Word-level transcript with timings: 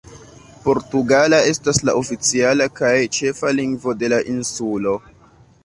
Portugala 0.61 1.39
estas 1.49 1.81
la 1.91 1.95
oficiala 1.99 2.69
kaj 2.81 2.95
ĉefa 3.19 3.55
lingvo 3.61 3.97
de 4.05 4.13
la 4.17 4.23
insulo. 4.35 4.99